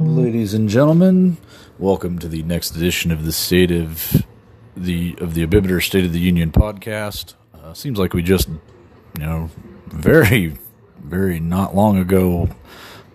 [0.00, 1.36] Ladies and gentlemen,
[1.78, 4.24] welcome to the next edition of the State of
[4.74, 7.34] the of the Abibiter State of the Union podcast.
[7.52, 8.56] Uh, seems like we just, you
[9.18, 9.50] know,
[9.88, 10.56] very,
[11.04, 12.48] very not long ago,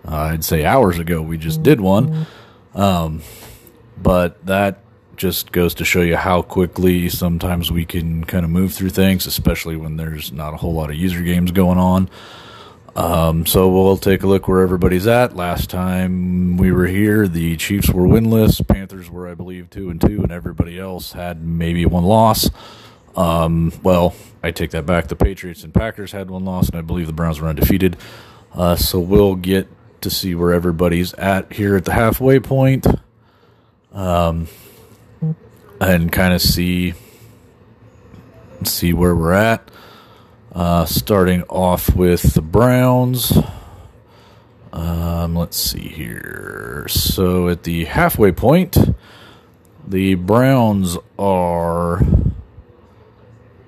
[0.06, 2.24] uh, I'd say hours ago, we just did one.
[2.72, 3.20] Um,
[4.00, 4.78] but that
[5.16, 9.26] just goes to show you how quickly sometimes we can kind of move through things,
[9.26, 12.08] especially when there's not a whole lot of user games going on.
[12.96, 15.36] Um, so we'll take a look where everybody's at.
[15.36, 20.00] Last time we were here, the Chiefs were winless, Panthers were, I believe, two and
[20.00, 22.48] two, and everybody else had maybe one loss.
[23.14, 25.08] Um, well, I take that back.
[25.08, 27.98] The Patriots and Packers had one loss, and I believe the Browns were undefeated.
[28.54, 29.68] Uh, so we'll get
[30.00, 32.86] to see where everybody's at here at the halfway point,
[33.92, 34.48] um,
[35.82, 36.94] and kind of see
[38.64, 39.70] see where we're at.
[40.56, 43.30] Uh, starting off with the Browns.
[44.72, 46.86] Um, let's see here.
[46.88, 48.78] So at the halfway point,
[49.86, 52.02] the Browns are.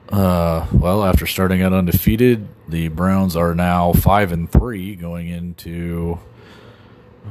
[0.08, 6.18] Uh, well, after starting out undefeated, the Browns are now five and three going into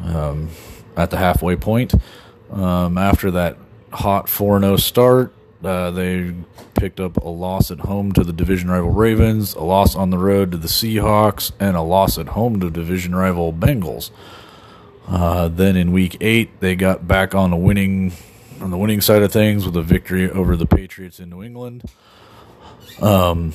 [0.04, 0.50] um,
[0.96, 1.96] at the halfway point.
[2.52, 3.58] Um, after that
[3.92, 6.34] hot 4 0 start, uh, they
[6.76, 10.18] picked up a loss at home to the division rival Ravens, a loss on the
[10.18, 14.12] road to the Seahawks, and a loss at home to division rival Bengals.
[15.08, 18.14] Uh, then in week eight, they got back on the winning
[18.62, 21.84] on the winning side of things with a victory over the Patriots in New England.
[23.02, 23.54] Um,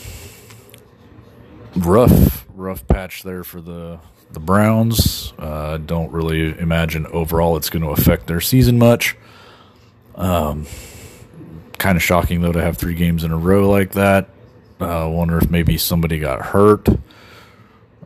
[1.77, 3.99] rough, rough patch there for the
[4.33, 5.33] the Browns.
[5.39, 9.17] Uh, don't really imagine overall it's going to affect their season much.
[10.15, 10.67] Um,
[11.83, 14.29] kind of shocking though to have three games in a row like that.
[14.81, 16.89] I uh, wonder if maybe somebody got hurt.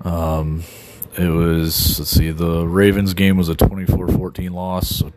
[0.00, 0.64] Um,
[1.18, 5.12] it was let's see, the Ravens game was a 24-14 loss, so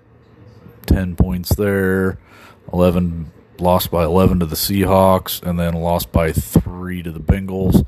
[0.88, 2.20] 10 points there,
[2.74, 7.86] 11 lost by 11 to the Seahawks, and then lost by three to the Bengals.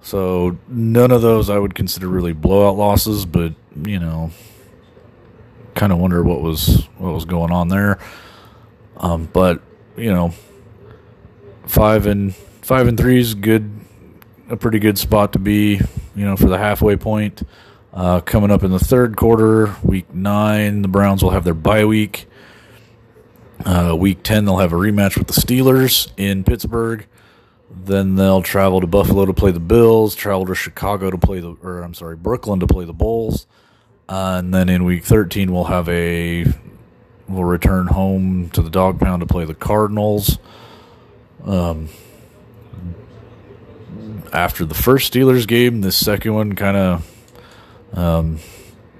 [0.00, 3.52] So none of those I would consider really blowout losses, but
[3.84, 4.30] you know,
[5.74, 7.98] kind of wonder what was what was going on there.
[8.96, 9.62] Um, but
[10.00, 10.32] you know,
[11.66, 13.70] five and five and three is good,
[14.48, 15.80] a pretty good spot to be.
[16.16, 17.42] You know, for the halfway point.
[17.92, 21.84] Uh, coming up in the third quarter, week nine, the Browns will have their bye
[21.84, 22.28] week.
[23.64, 27.06] Uh, week 10, they'll have a rematch with the Steelers in Pittsburgh.
[27.70, 31.56] Then they'll travel to Buffalo to play the Bills, travel to Chicago to play the,
[31.62, 33.46] or I'm sorry, Brooklyn to play the Bulls.
[34.08, 36.46] Uh, and then in week 13, we'll have a
[37.30, 40.38] will return home to the dog pound to play the Cardinals.
[41.44, 41.88] Um,
[44.32, 47.24] after the first Steelers game, this second one kind of
[47.92, 48.38] um,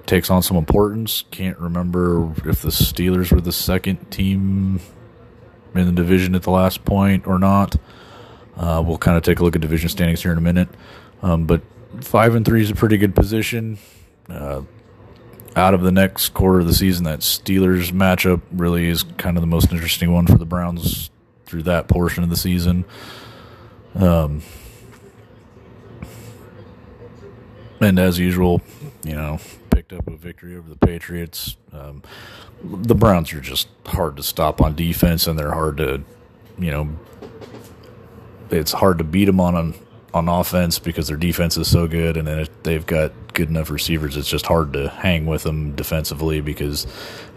[0.07, 1.25] takes on some importance.
[1.31, 4.81] Can't remember if the Steelers were the second team
[5.75, 7.77] in the division at the last point or not.
[8.57, 10.69] Uh, we'll kind of take a look at division standings here in a minute.
[11.23, 11.63] Um, but
[12.01, 13.79] five and three is a pretty good position.
[14.29, 14.63] Uh,
[15.57, 19.41] out of the next quarter of the season, that Steelers matchup really is kind of
[19.41, 21.11] the most interesting one for the Browns
[21.47, 22.85] through that portion of the season.
[23.95, 24.43] Um,
[27.81, 28.61] and as usual,
[29.03, 29.39] you know,
[29.71, 31.57] picked up a victory over the Patriots.
[31.73, 32.03] Um,
[32.63, 36.03] the Browns are just hard to stop on defense, and they're hard to,
[36.59, 36.89] you know,
[38.51, 39.75] it's hard to beat them on
[40.13, 44.19] on offense because their defense is so good, and then they've got good enough receivers.
[44.19, 46.87] It's just hard to hang with them defensively because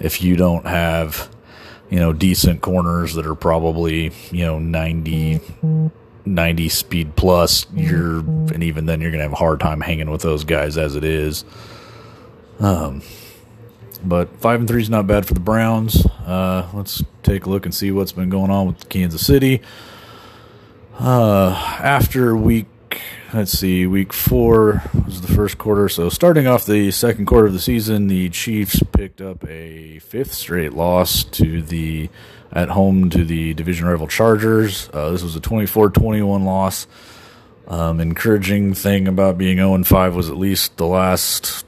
[0.02, 1.34] if you don't have,
[1.90, 5.40] you know, decent corners that are probably you know 90,
[6.26, 10.22] 90 speed plus, you're and even then you're gonna have a hard time hanging with
[10.22, 11.46] those guys as it is.
[12.60, 13.02] Um,
[14.04, 16.06] but five and three is not bad for the Browns.
[16.26, 19.62] Uh, let's take a look and see what's been going on with Kansas City.
[21.00, 22.66] Uh, after week,
[23.34, 25.90] let's see, week four was the first quarter.
[25.90, 30.34] So starting off the second quarter of the season, the Chiefs picked up a fifth
[30.34, 32.10] straight loss to the
[32.52, 34.90] at home to the division rival Chargers.
[34.94, 36.86] Uh, this was a 24-21 loss.
[37.68, 41.66] Um, encouraging thing about being 0 5 was at least the last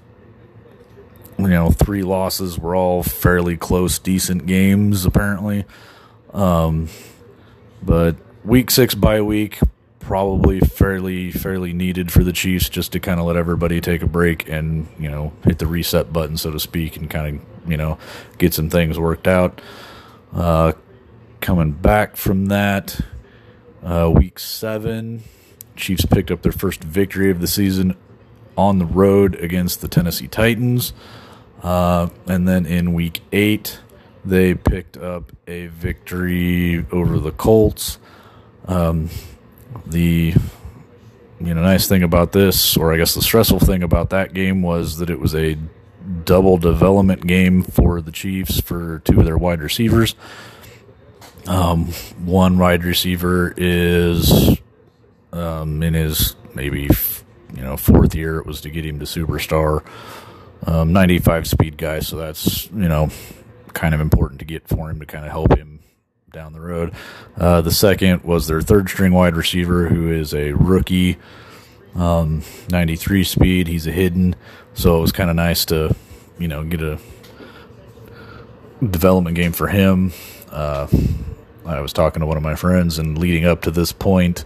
[1.40, 5.66] you know three losses were all fairly close, decent games apparently.
[6.34, 6.90] Um,
[7.82, 9.60] but week six bye week
[10.06, 14.08] probably fairly fairly needed for the Chiefs just to kind of let everybody take a
[14.08, 17.76] break and you know hit the reset button so to speak and kind of you
[17.76, 17.98] know
[18.38, 19.62] get some things worked out.
[20.32, 20.74] Uh,
[21.42, 23.00] coming back from that,
[23.84, 25.24] uh, week seven,
[25.76, 27.96] Chiefs picked up their first victory of the season
[28.56, 30.94] on the road against the Tennessee Titans.
[31.64, 33.80] Uh, and then in week eight,
[34.24, 37.98] they picked up a victory over the Colts.
[38.68, 39.10] Um,
[39.86, 40.34] the
[41.40, 44.62] you know nice thing about this, or I guess the stressful thing about that game
[44.62, 45.58] was that it was a
[46.24, 50.16] double development game for the Chiefs for two of their wide receivers.
[51.48, 51.86] Um,
[52.24, 54.58] one wide receiver is
[55.32, 56.90] um, in his maybe
[57.54, 58.40] you know fourth year.
[58.40, 59.86] It was to get him to superstar.
[60.68, 63.10] Um, 95 speed guy, so that's you know
[63.74, 65.82] kind of important to get for him to kind of help him
[66.36, 66.94] down the road.
[67.38, 71.18] Uh, the second was their third string wide receiver, who is a rookie,
[71.96, 73.68] um, 93 speed.
[73.68, 74.36] He's a hidden,
[74.74, 75.96] so it was kind of nice to,
[76.38, 77.00] you know, get a
[78.86, 80.12] development game for him.
[80.52, 80.88] Uh,
[81.66, 84.44] I was talking to one of my friends, and leading up to this point,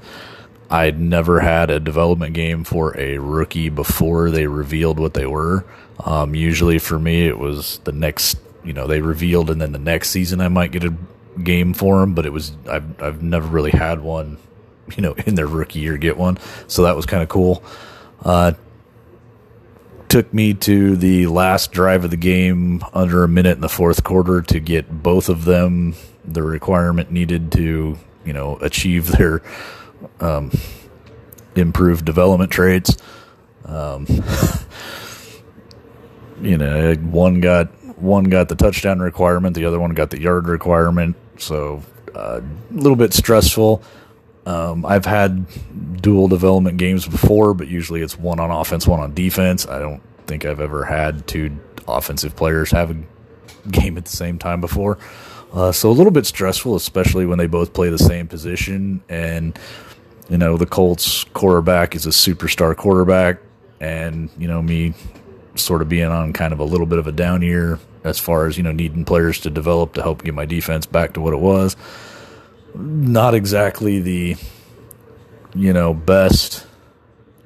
[0.69, 5.65] I'd never had a development game for a rookie before they revealed what they were.
[6.05, 9.79] Um, usually for me, it was the next, you know, they revealed, and then the
[9.79, 10.93] next season I might get a
[11.43, 12.13] game for them.
[12.13, 14.37] But it was I've I've never really had one,
[14.95, 16.37] you know, in their rookie year get one,
[16.67, 17.63] so that was kind of cool.
[18.23, 18.53] Uh,
[20.09, 24.03] took me to the last drive of the game under a minute in the fourth
[24.03, 25.93] quarter to get both of them
[26.25, 29.41] the requirement needed to you know achieve their
[30.19, 30.51] um,
[31.55, 32.97] improved development traits.
[33.65, 34.05] Um,
[36.41, 37.67] you know, one got
[37.99, 41.15] one got the touchdown requirement, the other one got the yard requirement.
[41.39, 41.81] So
[42.15, 43.81] uh, a little bit stressful.
[44.45, 45.45] Um, I've had
[46.01, 49.67] dual development games before, but usually it's one on offense, one on defense.
[49.67, 51.55] I don't think I've ever had two
[51.87, 54.97] offensive players have a game at the same time before.
[55.53, 59.01] Uh, so a little bit stressful, especially when they both play the same position.
[59.09, 59.57] And,
[60.29, 63.39] you know, the Colts quarterback is a superstar quarterback.
[63.79, 64.93] And, you know, me
[65.55, 68.47] sort of being on kind of a little bit of a down year as far
[68.47, 71.33] as, you know, needing players to develop to help get my defense back to what
[71.33, 71.75] it was.
[72.75, 74.35] Not exactly the,
[75.55, 76.65] you know, best.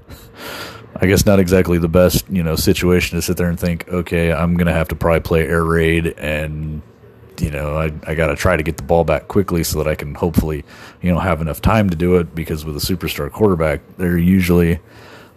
[0.95, 4.31] I guess not exactly the best, you know, situation to sit there and think, okay,
[4.31, 6.81] I'm to have to probably play air raid and
[7.39, 9.89] you know, I, I got to try to get the ball back quickly so that
[9.89, 10.63] I can hopefully,
[11.01, 14.79] you know, have enough time to do it because with a superstar quarterback, they're usually,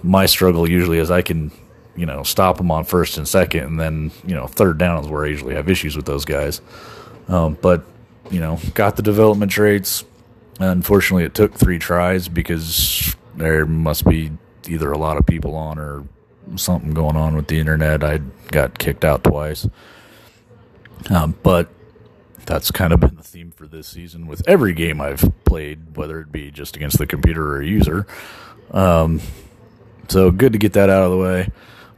[0.03, 1.51] my struggle usually is I can,
[1.97, 5.11] you know, stop them on first and second, and then, you know, third down is
[5.11, 6.61] where I usually have issues with those guys.
[7.29, 7.85] Um, but,
[8.31, 10.05] you know, got the development traits.
[10.59, 14.33] Unfortunately, it took three tries because there must be
[14.69, 16.05] either a lot of people on or
[16.57, 18.05] something going on with the internet.
[18.05, 18.21] I
[18.51, 19.69] got kicked out twice.
[21.11, 21.69] Um, but
[22.47, 26.21] that's kind of been the theme for this season with every game I've played, whether
[26.21, 28.07] it be just against the computer or a user.
[28.71, 29.21] Um,
[30.09, 31.49] so good to get that out of the way.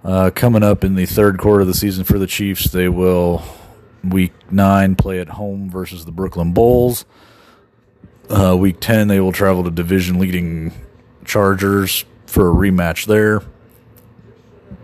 [0.04, 3.42] Uh, coming up in the third quarter of the season for the Chiefs, they will
[4.04, 7.04] week nine play at home versus the Brooklyn Bulls.
[8.30, 10.72] Uh, week ten, they will travel to division leading
[11.24, 13.42] Chargers for a rematch there.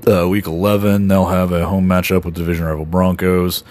[0.06, 3.62] Uh, week eleven, they'll have a home matchup with division rival Broncos.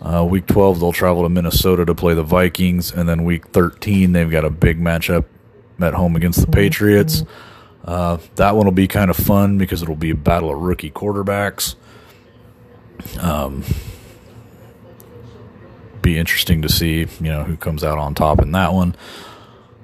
[0.00, 2.92] Uh, week 12, they'll travel to Minnesota to play the Vikings.
[2.92, 5.24] And then week 13, they've got a big matchup
[5.80, 7.24] at home against the Patriots.
[7.88, 10.90] Uh, that one will be kind of fun because it'll be a battle of rookie
[10.90, 11.74] quarterbacks.
[13.18, 13.64] Um,
[16.02, 18.94] be interesting to see, you know, who comes out on top in that one.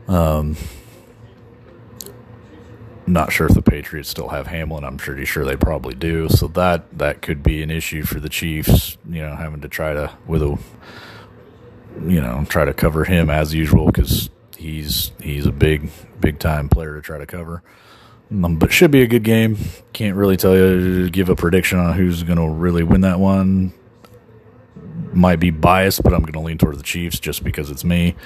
[0.07, 0.55] Um,
[3.07, 4.85] not sure if the Patriots still have Hamlin.
[4.85, 6.29] I'm pretty sure they probably do.
[6.29, 8.99] So that that could be an issue for the Chiefs.
[9.09, 10.59] You know, having to try to with a
[12.03, 15.89] you know try to cover him as usual because he's he's a big
[16.21, 17.63] big time player to try to cover.
[18.43, 19.57] Um, but should be a good game.
[19.93, 23.73] Can't really tell you give a prediction on who's going to really win that one.
[25.13, 28.17] Might be biased, but I'm going to lean toward the Chiefs just because it's me,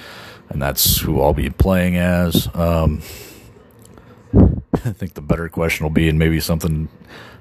[0.49, 2.49] and that's who I'll be playing as.
[2.55, 3.03] Um,
[4.73, 6.89] I think the better question will be, and maybe something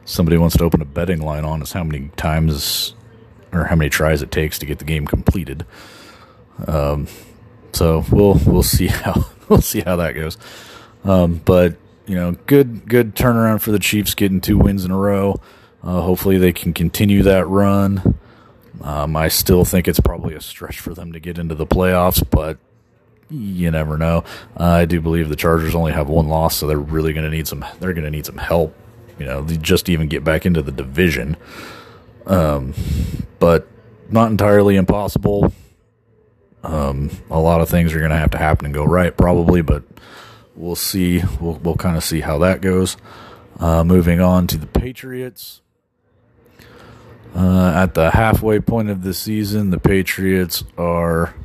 [0.03, 2.93] somebody wants to open a betting line on, is how many times
[3.53, 5.65] or how many tries it takes to get the game completed.
[6.67, 7.07] Um,
[7.71, 10.37] so we'll we'll see how we'll see how that goes.
[11.05, 14.97] Um, but you know, good good turnaround for the Chiefs, getting two wins in a
[14.97, 15.39] row.
[15.83, 18.17] Uh, hopefully, they can continue that run.
[18.81, 22.23] Um, I still think it's probably a stretch for them to get into the playoffs,
[22.29, 22.57] but
[23.29, 24.23] you never know.
[24.57, 27.35] Uh, I do believe the Chargers only have one loss, so they're really going to
[27.35, 27.65] need some.
[27.79, 28.75] They're going to need some help,
[29.19, 31.37] you know, just even get back into the division.
[32.25, 32.73] Um,
[33.39, 33.67] but
[34.09, 35.53] not entirely impossible.
[36.63, 39.61] Um, a lot of things are going to have to happen and go right, probably,
[39.61, 39.83] but
[40.57, 41.21] we'll see.
[41.39, 42.97] We'll we'll kind of see how that goes.
[43.59, 45.61] Uh, moving on to the Patriots.
[47.35, 51.35] Uh, at the halfway point of the season, the Patriots are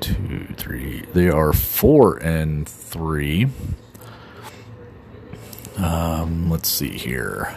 [0.00, 1.04] two, three.
[1.12, 3.48] They are four and three.
[5.76, 7.54] Um, let's see here.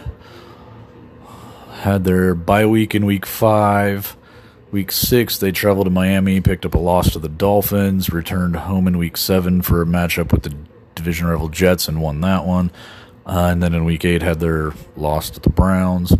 [1.80, 4.16] Had their bye week in week five.
[4.70, 8.86] Week six, they traveled to Miami, picked up a loss to the Dolphins, returned home
[8.86, 10.54] in week seven for a matchup with the
[10.94, 12.70] division rival Jets and won that one.
[13.24, 16.12] Uh, and then in week eight, had their loss to the Browns.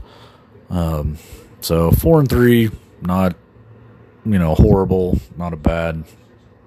[0.70, 1.18] Um,
[1.60, 2.70] so four and three,
[3.02, 3.36] not
[4.24, 6.04] you know horrible, not a bad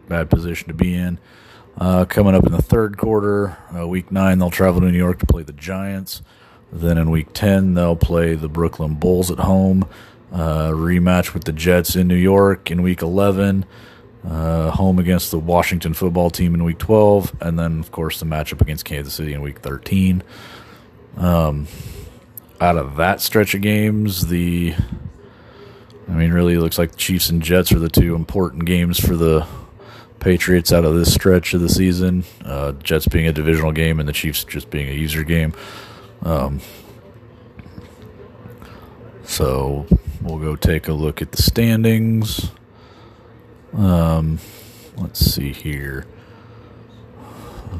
[0.07, 1.19] bad position to be in.
[1.77, 5.19] Uh, coming up in the third quarter, uh, week nine, they'll travel to New York
[5.19, 6.21] to play the Giants.
[6.71, 9.87] Then in week 10, they'll play the Brooklyn Bulls at home.
[10.31, 13.65] Uh, rematch with the Jets in New York in week 11.
[14.25, 17.35] Uh, home against the Washington football team in week 12.
[17.41, 20.23] And then, of course, the matchup against Kansas City in week 13.
[21.17, 21.67] Um,
[22.61, 24.75] out of that stretch of games, the.
[26.07, 29.47] I mean, really, looks like Chiefs and Jets are the two important games for the
[30.19, 32.23] Patriots out of this stretch of the season.
[32.45, 35.53] Uh, Jets being a divisional game and the Chiefs just being a user game.
[36.21, 36.59] Um,
[39.23, 39.87] so
[40.21, 42.51] we'll go take a look at the standings.
[43.73, 44.39] Um,
[44.97, 46.05] let's see here.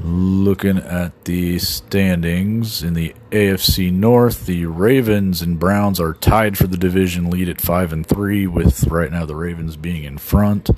[0.04, 6.66] Looking at the standings in the AFC North, the Ravens and Browns are tied for
[6.66, 10.70] the division lead at five and three, with right now the Ravens being in front.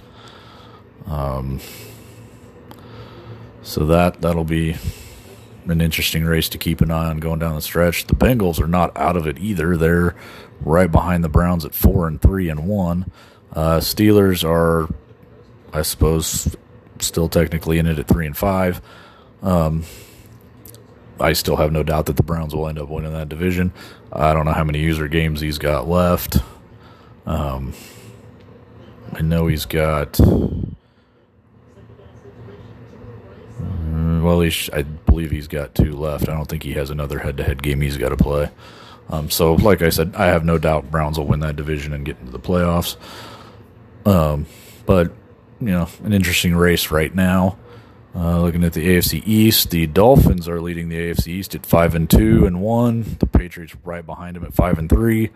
[1.06, 1.60] Um,
[3.62, 4.76] so that that'll be
[5.66, 8.06] an interesting race to keep an eye on going down the stretch.
[8.08, 9.78] The Bengals are not out of it either.
[9.78, 10.16] They're
[10.66, 13.12] right behind the Browns at four and three and one.
[13.52, 14.90] Uh, Steelers are,
[15.72, 16.56] I suppose,
[17.00, 18.82] still technically in it at three and five.
[19.42, 19.84] Um,
[21.20, 23.72] I still have no doubt that the Browns will end up winning that division.
[24.12, 26.38] I don't know how many user games he's got left.
[27.26, 27.74] Um,
[29.14, 30.20] I know he's got
[34.24, 36.30] well, he's, I believe he's got two left.
[36.30, 38.50] I don't think he has another head-to-head game he's got to play.
[39.10, 42.06] Um, so, like I said, I have no doubt Browns will win that division and
[42.06, 42.96] get into the playoffs.
[44.06, 44.46] Um,
[44.86, 45.12] but
[45.60, 47.58] you know, an interesting race right now.
[48.16, 51.96] Uh, looking at the AFC East, the Dolphins are leading the AFC East at five
[51.96, 53.18] and two and one.
[53.18, 55.32] The Patriots right behind them at five and three.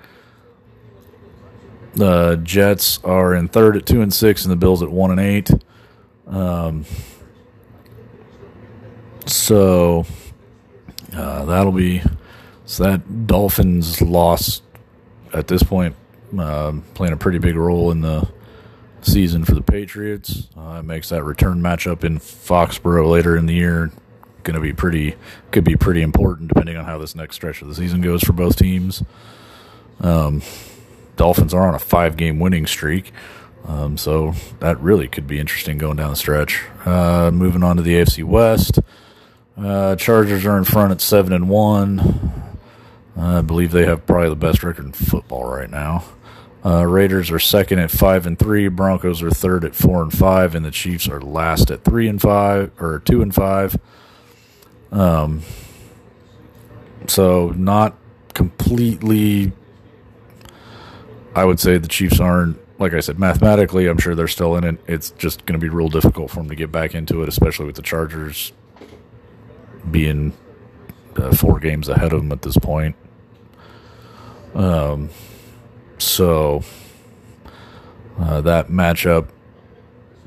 [1.96, 5.20] The Jets are in third at two and six, and the Bills at one and
[5.20, 5.50] eight.
[6.28, 6.86] Um,
[9.26, 10.06] so
[11.14, 12.04] uh, that'll be
[12.68, 14.62] so that Dolphins loss
[15.34, 15.96] at this point
[16.38, 18.30] uh, playing a pretty big role in the
[19.02, 20.50] season for the Patriots.
[20.56, 23.92] Uh, it makes that return matchup in Foxborough later in the year
[24.44, 25.14] going to be pretty
[25.52, 28.32] could be pretty important depending on how this next stretch of the season goes for
[28.34, 29.04] both teams.
[30.00, 30.42] Um,
[31.18, 33.12] Dolphins are on a five game winning streak.
[33.66, 36.64] Um, so that really could be interesting going down the stretch.
[36.86, 38.80] Uh, moving on to the AFC West.
[39.58, 42.47] Uh, Chargers are in front at seven and one.
[43.18, 46.04] I believe they have probably the best record in football right now.
[46.64, 48.68] Uh, Raiders are second at five and three.
[48.68, 52.22] Broncos are third at four and five, and the Chiefs are last at three and
[52.22, 53.78] five or two and five.
[54.92, 55.42] Um,
[57.08, 57.96] so not
[58.34, 59.52] completely.
[61.36, 64.64] I would say the Chiefs aren't like I said, mathematically, I'm sure they're still in
[64.64, 64.80] it.
[64.88, 67.66] It's just going to be real difficult for them to get back into it, especially
[67.66, 68.54] with the Chargers
[69.90, 70.34] being
[71.16, 72.96] uh, four games ahead of them at this point.
[74.58, 75.10] Um,
[76.00, 76.64] so
[78.20, 79.30] uh, that matchup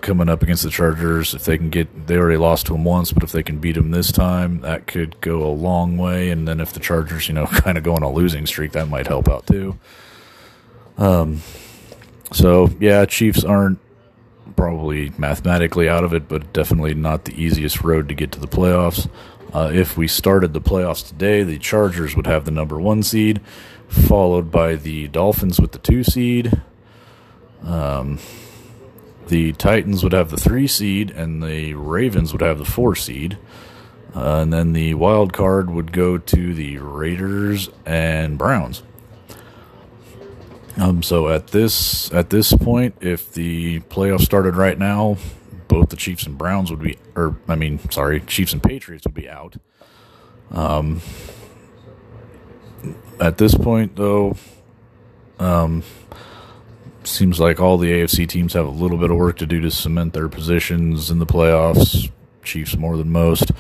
[0.01, 3.13] coming up against the Chargers, if they can get, they already lost to them once,
[3.13, 6.31] but if they can beat them this time, that could go a long way.
[6.31, 8.89] And then if the Chargers, you know, kind of go on a losing streak, that
[8.89, 9.79] might help out too.
[10.97, 11.43] Um,
[12.33, 13.79] so yeah, Chiefs aren't
[14.57, 18.49] probably mathematically out of it, but definitely not the easiest road to get to the
[18.49, 19.09] playoffs.
[19.53, 23.41] Uh, if we started the playoffs today, the Chargers would have the number one seed,
[23.91, 26.63] followed by the Dolphins with the two seed.
[27.63, 28.19] Um,
[29.27, 33.37] the Titans would have the three seed, and the Ravens would have the four seed.
[34.15, 38.83] Uh, and then the wild card would go to the Raiders and Browns.
[40.77, 45.17] Um, so at this at this point, if the playoffs started right now,
[45.69, 49.15] both the Chiefs and Browns would be, or I mean, sorry, Chiefs and Patriots would
[49.15, 49.57] be out.
[50.51, 51.01] Um,
[53.21, 54.37] at this point, though,
[55.39, 55.83] um,
[57.05, 59.71] seems like all the AFC teams have a little bit of work to do to
[59.71, 62.11] cement their positions in the playoffs.
[62.43, 63.53] Chiefs more than most.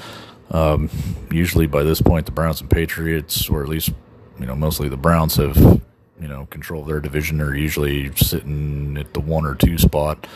[0.51, 0.91] Um,
[1.31, 3.91] usually by this point, the Browns and Patriots, or at least
[4.39, 7.39] you know mostly the Browns, have you know control of their division.
[7.39, 10.27] They're usually sitting at the one or two spot.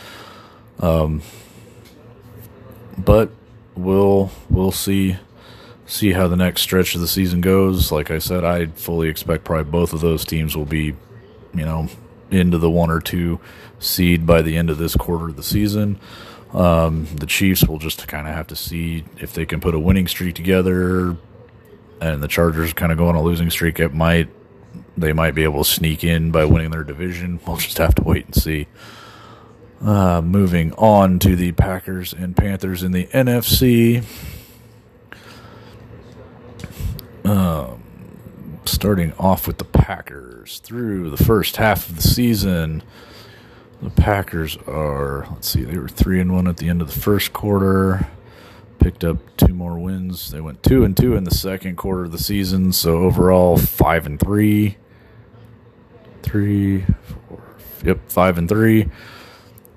[0.79, 1.21] Um,
[2.97, 3.29] but
[3.75, 5.17] we'll we'll see
[5.85, 7.91] see how the next stretch of the season goes.
[7.91, 10.95] Like I said, I fully expect probably both of those teams will be,
[11.53, 11.87] you know,
[12.31, 13.39] into the one or two
[13.79, 15.99] seed by the end of this quarter of the season.
[16.53, 19.79] Um, the Chiefs will just kind of have to see if they can put a
[19.79, 21.17] winning streak together,
[21.99, 23.79] and the Chargers kind of go on a losing streak.
[23.79, 24.29] It might
[24.97, 27.39] they might be able to sneak in by winning their division.
[27.45, 28.67] We'll just have to wait and see.
[29.81, 34.03] Uh, moving on to the Packers and Panthers in the NFC.
[37.25, 37.81] Um,
[38.65, 42.83] starting off with the Packers through the first half of the season.
[43.81, 46.99] The Packers are, let's see, they were 3 and 1 at the end of the
[46.99, 48.07] first quarter.
[48.79, 50.31] Picked up two more wins.
[50.31, 54.05] They went 2 and 2 in the second quarter of the season, so overall 5
[54.05, 54.77] and 3.
[56.23, 57.43] 3 4
[57.83, 58.89] Yep, 5 and 3.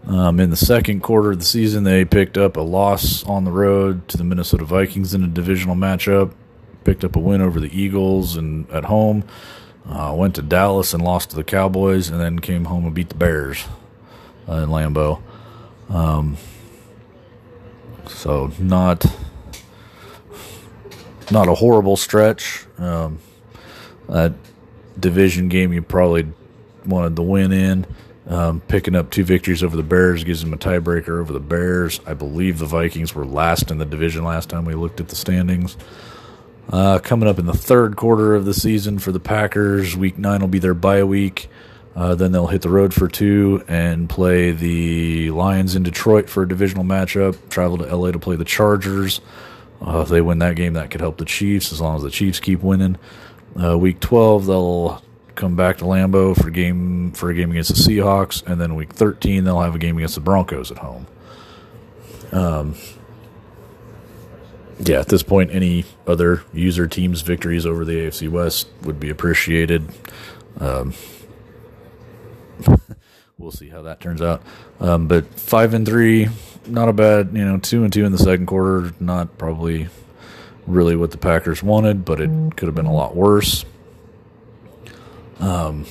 [0.07, 3.53] Um, in the second quarter of the season, they picked up a loss on the
[3.53, 6.33] road to the Minnesota Vikings in a divisional matchup.
[6.89, 9.23] Picked up a win over the Eagles and at home.
[9.87, 13.11] Uh, went to Dallas and lost to the Cowboys, and then came home and beat
[13.11, 13.67] the Bears
[14.49, 15.21] uh, in Lambeau.
[15.91, 16.39] Um,
[18.07, 19.05] so not
[21.31, 22.65] not a horrible stretch.
[22.79, 23.19] Um,
[24.09, 24.33] that
[24.99, 26.33] division game you probably
[26.87, 27.87] wanted the win in.
[28.27, 32.01] Um, picking up two victories over the Bears gives them a tiebreaker over the Bears.
[32.07, 35.17] I believe the Vikings were last in the division last time we looked at the
[35.17, 35.77] standings.
[36.71, 40.41] Uh, coming up in the third quarter of the season for the Packers, week nine
[40.41, 41.49] will be their bye week.
[41.97, 46.43] Uh, then they'll hit the road for two and play the Lions in Detroit for
[46.45, 47.37] a divisional matchup.
[47.49, 49.21] Travel to LA to play the Chargers.
[49.85, 52.11] Uh, if they win that game, that could help the Chiefs as long as the
[52.11, 52.99] Chiefs keep winning.
[53.61, 55.03] Uh, week 12, they'll
[55.35, 58.93] come back to Lambeau for game for a game against the Seahawks, and then week
[58.93, 61.07] 13 they'll have a game against the Broncos at home.
[62.33, 62.75] Um,
[64.81, 69.11] yeah, at this point, any other user teams' victories over the AFC West would be
[69.11, 69.89] appreciated.
[70.61, 70.95] Um,
[73.39, 74.43] we'll see how that turns out.
[74.81, 76.29] Um, but five and three,
[76.67, 77.31] not a bad.
[77.33, 79.89] You know, two and two in the second quarter, not probably
[80.67, 83.65] really what the Packers wanted, but it could have been a lot worse.
[85.41, 85.87] Um,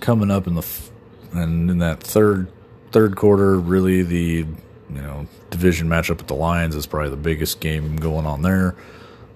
[0.00, 0.90] coming up in the f-
[1.32, 2.50] and in that third
[2.92, 4.46] third quarter, really the
[4.94, 8.76] you know division matchup with the Lions is probably the biggest game going on there.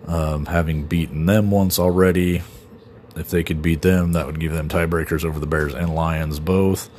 [0.07, 2.43] Um, having beaten them once already,
[3.17, 6.41] if they could beat them, that would give them tiebreakers over the Bears and Lions
[6.41, 6.91] both.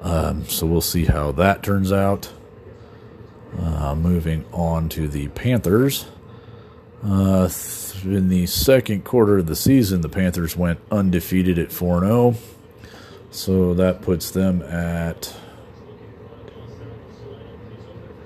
[0.00, 2.32] Um, so we'll see how that turns out.
[3.58, 6.06] Uh, moving on to the Panthers.
[7.02, 7.48] Uh,
[8.02, 12.34] in the second quarter of the season, the Panthers went undefeated at 4 0.
[13.30, 15.34] So that puts them at.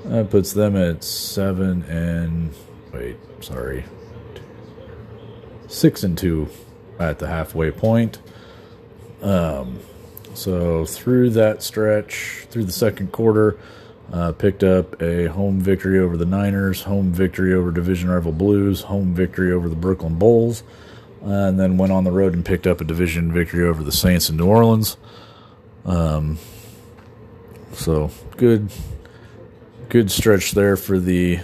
[0.09, 2.55] That puts them at 7 and.
[2.93, 3.85] Wait, sorry.
[5.67, 6.49] 6 and 2
[6.99, 8.19] at the halfway point.
[9.23, 9.81] Um,
[10.33, 13.59] so through that stretch, through the second quarter,
[14.13, 18.83] uh, picked up a home victory over the Niners, home victory over division rival Blues,
[18.83, 20.63] home victory over the Brooklyn Bulls,
[21.23, 23.93] uh, and then went on the road and picked up a division victory over the
[23.93, 24.97] Saints in New Orleans.
[25.85, 26.39] Um,
[27.73, 28.71] so good,
[29.89, 31.41] good stretch there for the.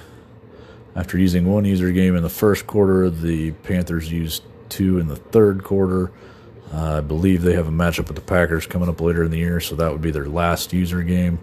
[0.96, 5.16] After using one user game in the first quarter, the Panthers used two in the
[5.16, 6.12] third quarter.
[6.72, 9.38] Uh, I believe they have a matchup with the Packers coming up later in the
[9.38, 11.40] year, so that would be their last user game.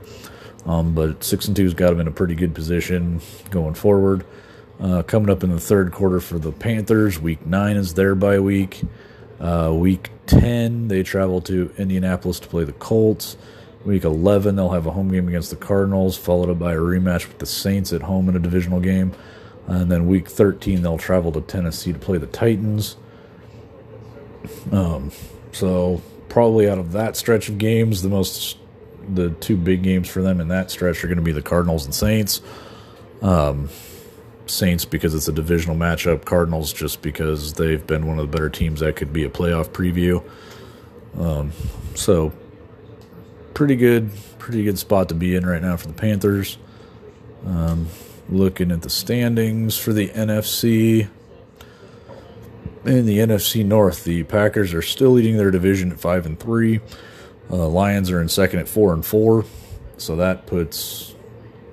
[0.65, 4.25] Um, but six and two's got them in a pretty good position going forward.
[4.79, 8.39] Uh, coming up in the third quarter for the Panthers, week nine is their bye
[8.39, 8.81] week.
[9.39, 13.35] Uh, week ten, they travel to Indianapolis to play the Colts.
[13.85, 17.27] Week eleven, they'll have a home game against the Cardinals, followed up by a rematch
[17.27, 19.11] with the Saints at home in a divisional game.
[19.67, 22.97] And then week thirteen, they'll travel to Tennessee to play the Titans.
[24.71, 25.11] Um,
[25.51, 28.57] so probably out of that stretch of games, the most
[29.09, 31.85] the two big games for them in that stretch are going to be the Cardinals
[31.85, 32.41] and Saints.
[33.21, 33.69] Um,
[34.45, 36.25] Saints because it's a divisional matchup.
[36.25, 39.69] Cardinals just because they've been one of the better teams that could be a playoff
[39.69, 40.23] preview.
[41.17, 41.51] Um,
[41.95, 42.33] so
[43.61, 46.57] pretty good, pretty good spot to be in right now for the Panthers.
[47.45, 47.89] Um,
[48.27, 51.07] looking at the standings for the NFC.
[52.83, 56.79] In the NFC North, the Packers are still leading their division at five and three.
[57.51, 59.45] Uh, the Lions are in second at four and four,
[59.95, 61.13] so that puts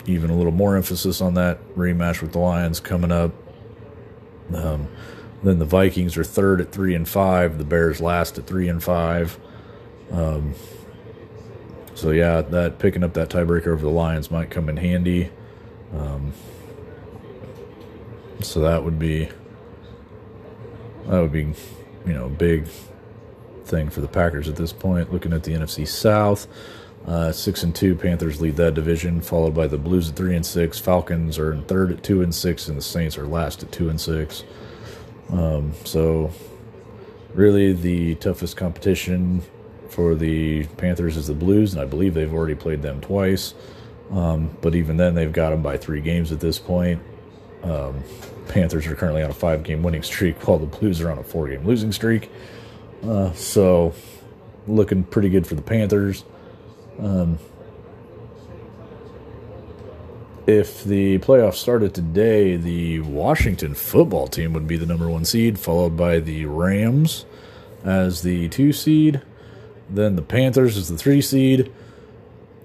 [0.05, 3.33] even a little more emphasis on that rematch with the Lions coming up.
[4.53, 4.89] Um,
[5.43, 7.57] Then the Vikings are third at three and five.
[7.57, 9.39] The Bears last at three and five.
[10.11, 10.55] Um,
[11.99, 15.31] so yeah, that picking up that tiebreaker over the Lions might come in handy.
[15.93, 16.33] Um,
[18.41, 19.29] so that would be
[21.07, 21.53] that would be
[22.07, 22.69] you know a big
[23.65, 25.13] thing for the Packers at this point.
[25.13, 26.47] Looking at the NFC South,
[27.05, 30.47] uh, six and two Panthers lead that division, followed by the Blues at three and
[30.47, 30.79] six.
[30.79, 33.89] Falcons are in third at two and six, and the Saints are last at two
[33.89, 34.45] and six.
[35.31, 36.31] Um, so
[37.35, 39.43] really, the toughest competition
[39.99, 43.53] for the Panthers is the Blues, and I believe they've already played them twice.
[44.13, 47.03] Um, but even then, they've got them by three games at this point.
[47.65, 48.05] Um,
[48.47, 51.25] Panthers are currently on a five game winning streak, while the Blues are on a
[51.25, 52.31] four game losing streak.
[53.03, 53.93] Uh, so,
[54.69, 56.25] looking pretty good for the Panthers.
[57.01, 57.41] Um,
[60.47, 65.59] if the playoffs started today, the Washington football team would be the number one seed,
[65.59, 67.27] followed by the Rams
[67.83, 69.23] as the two seed.
[69.91, 71.73] Then the Panthers is the three seed.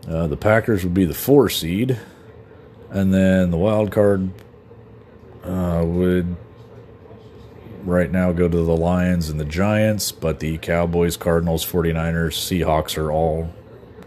[0.07, 1.97] Uh, the Packers would be the four seed.
[2.89, 4.29] And then the wild card
[5.43, 6.35] uh, would
[7.83, 12.97] right now go to the Lions and the Giants, but the Cowboys, Cardinals, 49ers, Seahawks
[12.97, 13.51] are all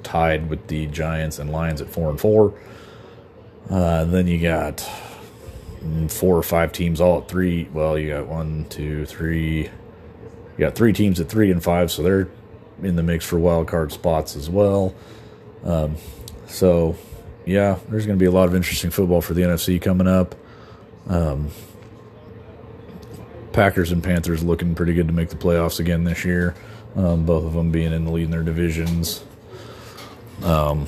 [0.02, 2.54] tied with the Giants and Lions at 4 and 4.
[3.68, 4.88] Uh, then you got
[6.08, 7.68] four or five teams all at three.
[7.72, 9.64] Well, you got one, two, three.
[9.64, 12.28] You got three teams at three and five, so they're
[12.82, 14.94] in the mix for wild card spots as well.
[15.64, 15.96] Um,
[16.46, 16.96] so,
[17.44, 20.34] yeah, there's going to be a lot of interesting football for the NFC coming up.
[21.08, 21.50] Um,
[23.52, 26.54] Packers and Panthers looking pretty good to make the playoffs again this year.
[26.94, 29.24] Um, both of them being in the lead in their divisions.
[30.42, 30.86] Um,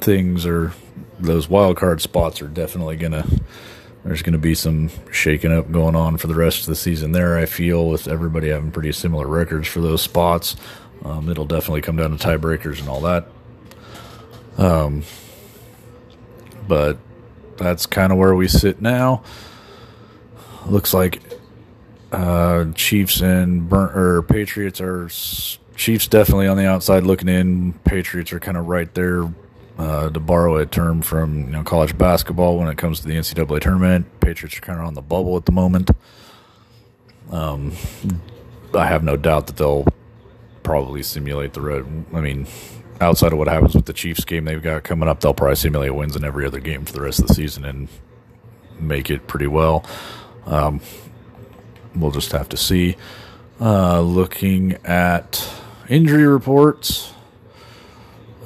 [0.00, 0.72] things are
[1.18, 3.26] those wild card spots are definitely gonna.
[4.04, 7.12] There's going to be some shaking up going on for the rest of the season
[7.12, 7.36] there.
[7.36, 10.56] I feel with everybody having pretty similar records for those spots,
[11.04, 13.28] um, it'll definitely come down to tiebreakers and all that.
[14.56, 15.04] Um,
[16.66, 16.98] but
[17.56, 19.22] that's kind of where we sit now.
[20.66, 21.20] Looks like
[22.12, 25.08] uh, Chiefs and or Patriots are
[25.76, 27.74] Chiefs definitely on the outside looking in.
[27.84, 29.32] Patriots are kind of right there.
[29.80, 33.14] Uh, to borrow a term from you know college basketball, when it comes to the
[33.14, 35.90] NCAA tournament, Patriots are kind of on the bubble at the moment.
[37.30, 37.72] Um,
[38.74, 39.86] I have no doubt that they'll
[40.62, 41.86] probably simulate the red.
[42.12, 42.46] I mean,
[43.00, 45.94] outside of what happens with the Chiefs game they've got coming up, they'll probably simulate
[45.94, 47.88] wins in every other game for the rest of the season and
[48.78, 49.82] make it pretty well.
[50.44, 50.82] Um,
[51.94, 52.96] we'll just have to see.
[53.58, 55.50] Uh, looking at
[55.88, 57.14] injury reports,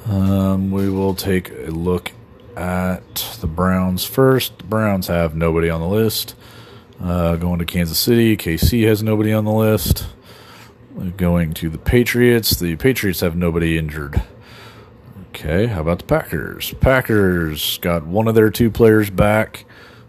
[0.05, 2.11] um, we will take a look
[2.55, 4.57] at the Browns first.
[4.59, 6.35] The Browns have nobody on the list.
[7.01, 10.07] Uh, going to Kansas City, KC has nobody on the list.
[11.17, 14.21] Going to the Patriots, the Patriots have nobody injured.
[15.29, 16.73] Okay, how about the Packers?
[16.75, 19.65] Packers got one of their two players back.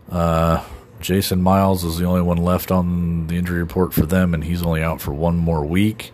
[0.08, 0.64] Uh,
[1.00, 4.62] Jason Miles is the only one left on the injury report for them, and he's
[4.62, 6.12] only out for one more week.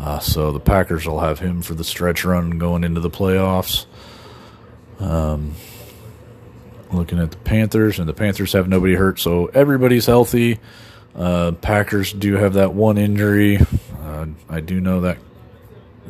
[0.00, 3.84] Uh, so the Packers will have him for the stretch run going into the playoffs.
[4.98, 5.54] Um,
[6.90, 10.58] looking at the Panthers, and the Panthers have nobody hurt, so everybody's healthy.
[11.14, 13.58] Uh, Packers do have that one injury.
[14.00, 15.18] Uh, I do know that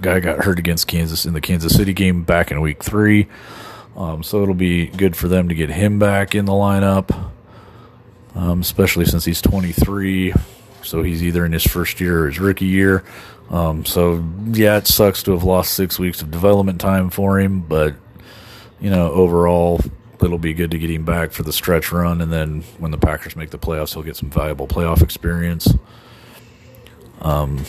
[0.00, 3.26] guy got hurt against Kansas in the Kansas City game back in week three.
[3.96, 7.31] Um, so it'll be good for them to get him back in the lineup,
[8.37, 10.33] um, especially since he's 23.
[10.83, 13.05] So he's either in his first year or his rookie year.
[13.51, 17.61] Um, so yeah, it sucks to have lost six weeks of development time for him,
[17.61, 17.97] but
[18.81, 19.81] you know, overall,
[20.23, 22.99] it'll be good to get him back for the stretch run, and then when the
[22.99, 25.75] Packers make the playoffs, he'll get some valuable playoff experience.
[27.21, 27.65] Um,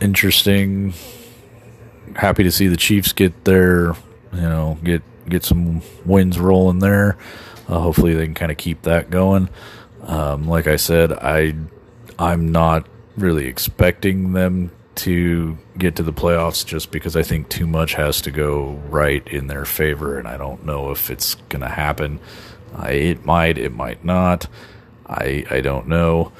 [0.00, 0.94] interesting.
[2.14, 3.94] Happy to see the Chiefs get their,
[4.32, 7.16] you know, get get some wins rolling there.
[7.68, 9.48] Uh, hopefully, they can kind of keep that going.
[10.02, 11.54] Um, like I said, I
[12.18, 17.66] I'm not really expecting them to get to the playoffs just because I think too
[17.66, 21.62] much has to go right in their favor, and I don't know if it's going
[21.62, 22.18] to happen.
[22.82, 24.46] It might, it might not.
[25.06, 26.32] I I don't know.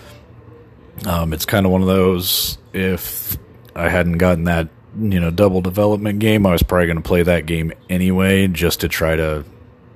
[1.04, 3.36] Um, it's kind of one of those if
[3.74, 7.22] I hadn't gotten that you know double development game, I was probably going to play
[7.22, 9.44] that game anyway, just to try to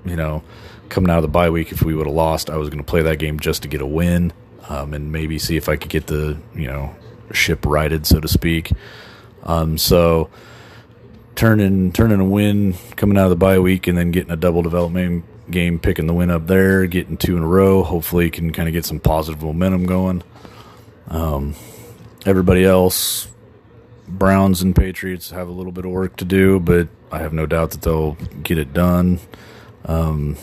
[0.04, 0.42] you know
[0.88, 1.72] coming out of the bye week.
[1.72, 3.80] If we would have lost, I was going to play that game just to get
[3.80, 4.32] a win
[4.68, 6.94] um, and maybe see if I could get the you know
[7.32, 8.72] ship righted, so to speak.
[9.42, 10.30] Um, so
[11.34, 14.62] turning turning a win coming out of the bye week and then getting a double
[14.62, 17.82] development game picking the win up there, getting two in a row.
[17.82, 20.22] Hopefully, can kind of get some positive momentum going.
[21.08, 21.54] Um,
[22.26, 23.28] everybody else,
[24.06, 27.46] Browns and Patriots have a little bit of work to do, but I have no
[27.46, 29.18] doubt that they'll get it done.
[29.84, 30.36] Um,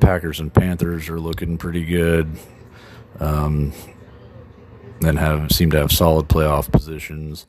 [0.00, 2.36] Packers and Panthers are looking pretty good.
[3.20, 3.72] Um,
[5.04, 7.46] and have seem to have solid playoff positions.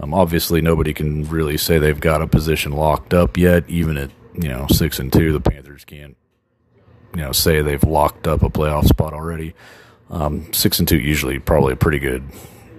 [0.00, 3.64] Um, obviously, nobody can really say they've got a position locked up yet.
[3.68, 6.16] Even at you know six and two, the Panthers can't
[7.14, 9.54] you know say they've locked up a playoff spot already.
[10.10, 12.24] Um, six and two usually probably a pretty good,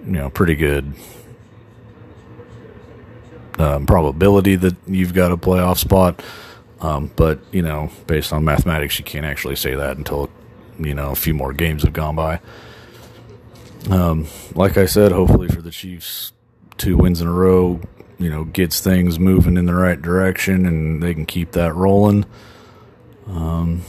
[0.06, 0.94] you know, pretty good
[3.60, 6.22] um, probability that you've got a playoff spot.
[6.82, 10.30] Um, but you know, based on mathematics, you can't actually say that until
[10.80, 12.40] you know a few more games have gone by.
[13.90, 16.34] Um, like I said, hopefully for the Chiefs,
[16.78, 17.80] two wins in a row,
[18.18, 22.26] you know, gets things moving in the right direction, and they can keep that rolling.
[23.28, 23.82] Um,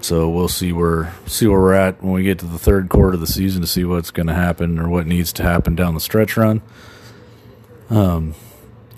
[0.00, 3.14] so we'll see where see where we're at when we get to the third quarter
[3.14, 5.94] of the season to see what's going to happen or what needs to happen down
[5.94, 6.62] the stretch run.
[7.90, 8.34] Um,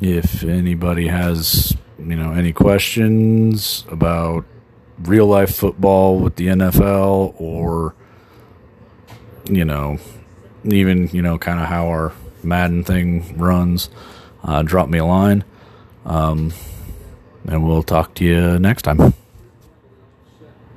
[0.01, 4.45] if anybody has you know any questions about
[5.01, 7.95] real life football with the NFL or
[9.45, 9.99] you know
[10.65, 13.91] even you know kind of how our Madden thing runs,
[14.45, 15.45] uh, drop me a line,
[16.05, 16.53] um,
[17.47, 19.15] and we'll talk to you next time.